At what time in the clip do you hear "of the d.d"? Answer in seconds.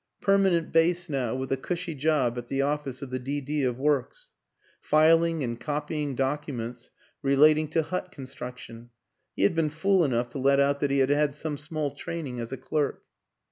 3.03-3.63